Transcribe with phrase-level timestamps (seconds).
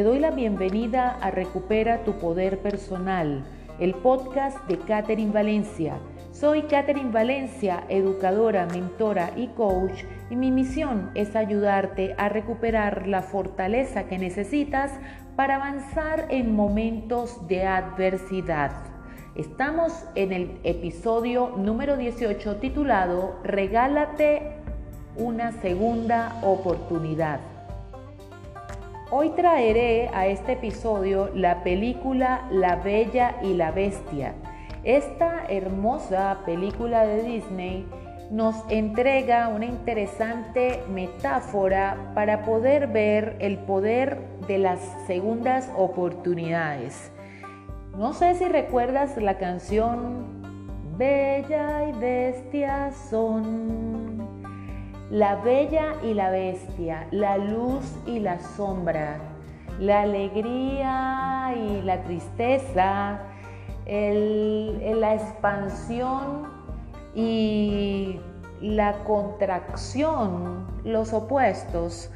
[0.00, 3.44] Te doy la bienvenida a Recupera tu Poder Personal,
[3.78, 5.98] el podcast de Catherine Valencia.
[6.32, 13.20] Soy Catherine Valencia, educadora, mentora y coach, y mi misión es ayudarte a recuperar la
[13.20, 14.90] fortaleza que necesitas
[15.36, 18.72] para avanzar en momentos de adversidad.
[19.34, 24.54] Estamos en el episodio número 18 titulado Regálate
[25.16, 27.59] una segunda oportunidad.
[29.12, 34.36] Hoy traeré a este episodio la película La Bella y la Bestia.
[34.84, 37.88] Esta hermosa película de Disney
[38.30, 44.78] nos entrega una interesante metáfora para poder ver el poder de las
[45.08, 47.10] segundas oportunidades.
[47.96, 50.40] No sé si recuerdas la canción
[50.96, 54.09] Bella y Bestia son
[55.10, 59.18] la bella y la bestia, la luz y la sombra,
[59.80, 63.18] la alegría y la tristeza,
[63.86, 66.48] la expansión
[67.14, 68.20] y
[68.60, 72.10] la contracción, los opuestos.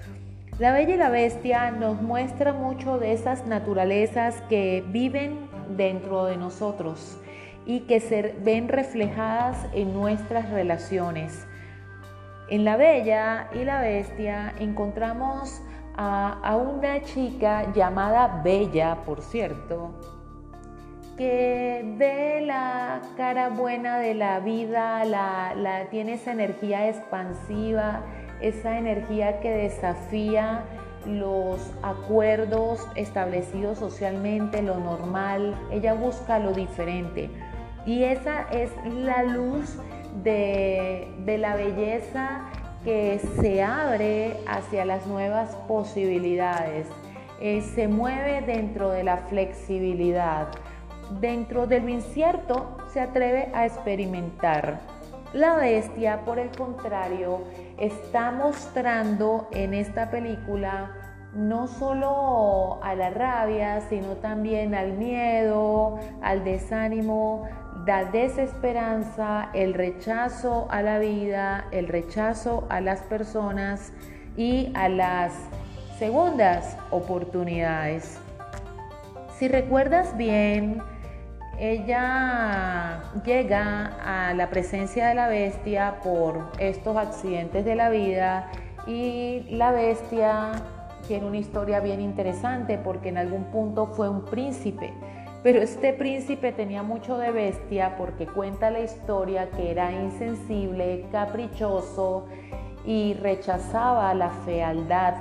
[0.61, 6.37] La Bella y la Bestia nos muestra mucho de esas naturalezas que viven dentro de
[6.37, 7.19] nosotros
[7.67, 11.45] y que se ven reflejadas en nuestras relaciones.
[12.49, 15.63] En La Bella y la Bestia encontramos
[15.97, 19.93] a, una chica llamada Bella, por cierto,
[21.17, 28.03] que ve la cara buena de la vida, la, tiene esa energía expansiva,
[28.43, 30.65] esa energía que desafía
[31.07, 37.31] los acuerdos establecidos socialmente, lo normal, ella busca lo diferente.
[37.87, 39.79] Y esa es la luz
[40.23, 42.51] de, la belleza
[42.85, 46.87] que se abre hacia las nuevas posibilidades,
[47.41, 50.49] eh, se mueve dentro de la flexibilidad,
[51.21, 54.81] dentro de lo incierto se atreve a experimentar.
[55.33, 57.43] La bestia, por el contrario,
[57.77, 61.04] está mostrando en esta película
[61.35, 67.49] no solo a la rabia, sino también al miedo, al desánimo,
[67.87, 73.93] la desesperanza, el rechazo a la vida, el rechazo a las personas
[74.37, 75.33] y a las
[75.99, 78.19] segundas oportunidades.
[79.39, 80.81] Si recuerdas bien,
[81.59, 88.51] ella llega a la presencia de la bestia por estos accidentes de la vida
[88.87, 90.53] y la bestia
[91.07, 94.93] tiene una historia bien interesante porque en algún punto fue un príncipe
[95.45, 102.25] pero este príncipe tenía mucho de bestia porque cuenta la historia que era insensible, caprichoso
[102.87, 105.13] y rechazaba la fealdad.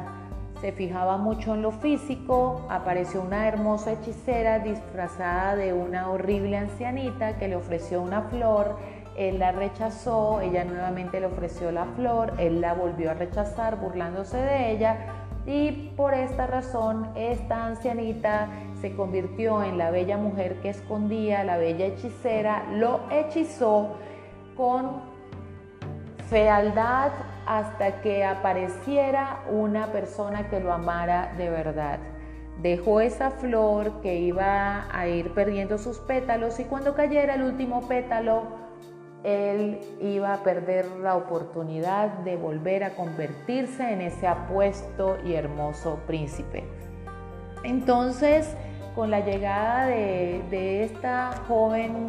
[0.62, 7.38] Se fijaba mucho en lo físico, apareció una hermosa hechicera disfrazada de una horrible ancianita
[7.38, 8.78] que le ofreció una flor,
[9.18, 14.38] él la rechazó, ella nuevamente le ofreció la flor, él la volvió a rechazar burlándose
[14.38, 18.48] de ella y por esta razón esta ancianita
[18.80, 23.96] se convirtió en la bella mujer que escondía, la bella hechicera, lo hechizó
[24.56, 25.02] con
[26.30, 27.12] fealdad
[27.46, 32.00] hasta que apareciera una persona que lo amara de verdad.
[32.62, 37.88] Dejó esa flor que iba a ir perdiendo sus pétalos y cuando cayera el último
[37.88, 38.63] pétalo,
[39.24, 46.00] él iba a perder la oportunidad de volver a convertirse en ese apuesto y hermoso
[46.06, 46.64] príncipe.
[47.64, 48.56] Entonces,
[48.96, 52.08] con la llegada de, esta joven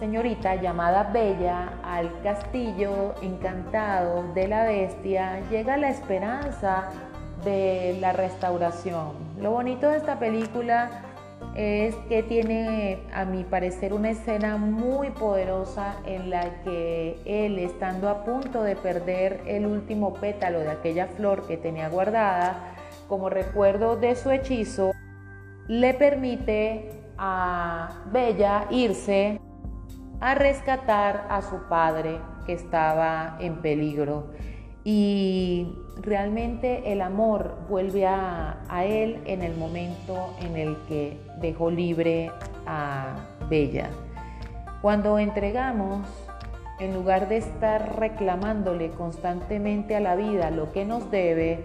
[0.00, 6.88] señorita llamada Bella al castillo encantado de la bestia, llega la esperanza
[7.44, 9.12] de la restauración.
[9.40, 11.11] Lo bonito de esta película
[11.54, 18.08] es que tiene, a mi parecer, una escena muy poderosa en la que él, estando
[18.08, 22.74] a punto de perder el último pétalo de aquella flor que tenía guardada,
[23.08, 24.92] como recuerdo de su hechizo,
[25.68, 29.38] le permite a Bella irse
[30.20, 34.32] a rescatar a su padre que estaba en peligro.
[34.84, 42.32] Y realmente el amor vuelve a, él en el momento en el que dejó libre
[42.66, 43.14] a
[43.48, 43.90] Bella.
[44.80, 46.06] Cuando entregamos,
[46.80, 51.64] en lugar de estar reclamándole constantemente a la vida lo que nos debe,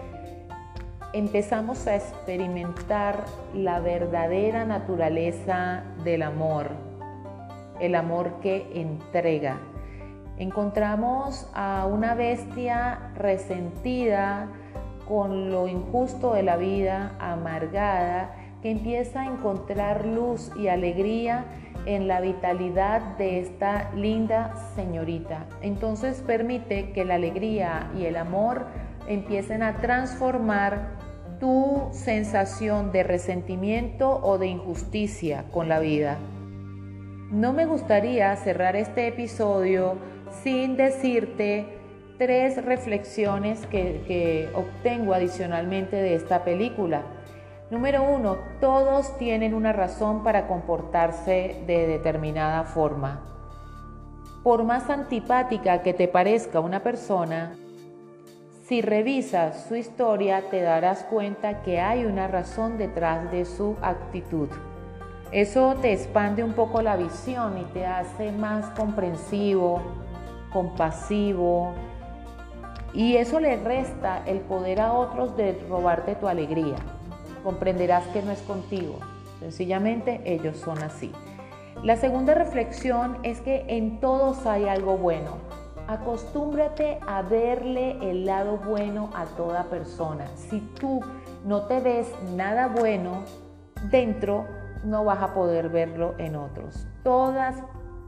[1.14, 3.26] empezamos a experimentar
[3.56, 6.70] la verdadera naturaleza del amor,
[7.80, 9.58] el amor que entrega.
[10.38, 14.50] Encontramos a una bestia resentida
[15.08, 21.46] con lo injusto de la vida, amargada, que empieza a encontrar luz y alegría
[21.86, 25.46] en la vitalidad de esta linda señorita.
[25.62, 28.68] Entonces permite que la alegría y el amor
[29.08, 30.98] empiecen a transformar
[31.40, 36.18] tu sensación de resentimiento o de injusticia con la vida.
[37.32, 39.96] No me gustaría cerrar este episodio
[40.44, 41.78] sin decirte
[42.18, 47.04] tres reflexiones que, obtengo adicionalmente de esta película.
[47.70, 53.22] Número uno, todos tienen una razón para comportarse de determinada forma.
[54.44, 57.56] Por más antipática que te parezca una persona,
[58.64, 64.50] si revisas su historia te darás cuenta que hay una razón detrás de su actitud.
[65.32, 69.82] Eso te expande un poco la visión y te hace más comprensivo,
[70.58, 71.74] compasivo,
[72.92, 76.78] y eso le resta el poder a otros de robarte tu alegría.
[77.44, 78.96] Comprenderás que no es contigo,
[79.40, 81.12] sencillamente ellos son así.
[81.84, 85.38] La segunda reflexión es que en todos hay algo bueno.
[85.88, 90.26] Acostúmbrate a verle el lado bueno a toda persona.
[90.36, 91.02] Si tú
[91.46, 93.26] no te ves nada bueno
[93.92, 94.48] dentro,
[94.84, 96.88] no vas a poder verlo en otros.
[97.04, 97.58] Todas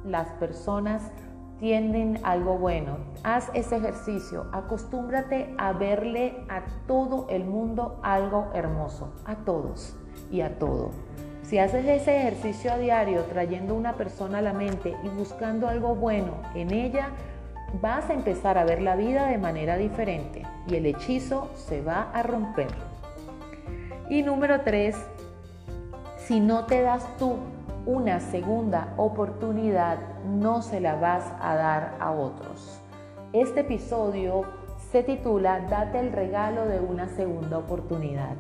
[0.04, 1.12] las personas
[1.60, 2.98] tienen algo bueno.
[3.24, 9.96] Haz ese ejercicio, acostúmbrate a verle a todo el mundo algo hermoso, a todos
[10.32, 10.92] y a todo.
[11.44, 15.96] Si haces ese ejercicio a diario, trayendo una persona a la mente y buscando algo
[15.96, 17.10] bueno en ella,
[17.82, 22.12] vas a empezar a ver la vida de manera diferente y el hechizo se va
[22.14, 22.68] a romper.
[24.10, 24.96] Y número tres,
[26.18, 27.38] si no te das tú
[27.86, 32.82] una segunda oportunidad no se la vas a dar a otros.
[33.34, 34.44] Este episodio
[34.92, 38.36] se titula Date el regalo de una segunda oportunidad.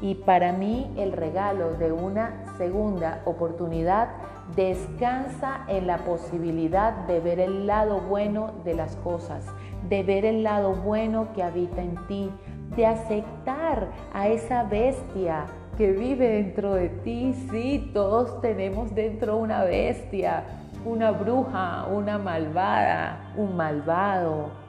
[0.00, 4.08] Y para mí el regalo de una segunda oportunidad
[4.56, 9.46] descansa en la posibilidad de ver el lado bueno de las cosas,
[9.88, 12.30] de ver el lado bueno que habita en ti,
[12.76, 17.34] de aceptar a esa bestia que vive dentro de ti.
[17.50, 20.44] Sí, todos tenemos dentro una bestia,
[20.84, 24.64] una bruja, una malvada, un malvado.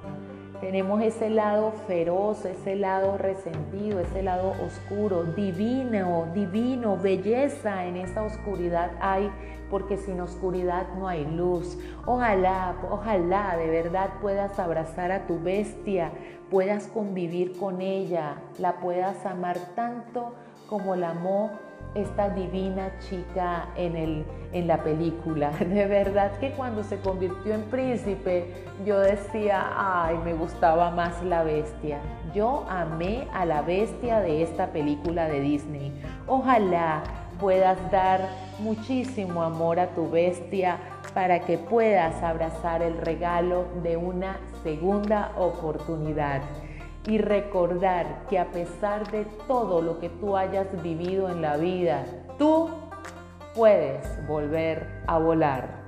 [0.61, 8.23] Tenemos ese lado feroz, ese lado resentido, ese lado oscuro, divino, divino, belleza en esa
[8.23, 9.29] oscuridad hay,
[9.69, 11.77] porque sin oscuridad no hay luz.
[12.05, 16.11] Ojalá, ojalá de verdad puedas abrazar a tu bestia,
[16.49, 20.33] puedas convivir con ella, la puedas amar tanto
[20.67, 21.51] como la amó
[21.95, 25.49] esta divina chica en, el, en la película.
[25.59, 28.45] De verdad que cuando se convirtió en príncipe,
[28.85, 31.99] yo decía, ay, me gustaba más la bestia.
[32.33, 35.93] Yo amé a la bestia de esta película de Disney.
[36.27, 37.01] Ojalá
[37.39, 38.21] puedas dar
[38.59, 40.77] muchísimo amor a tu bestia
[41.13, 46.41] para que puedas abrazar el regalo de una segunda oportunidad
[47.07, 52.05] y recordar que a pesar de todo lo que tú hayas vivido en la vida,
[52.37, 52.69] tú
[53.53, 55.84] puedes volver a volar.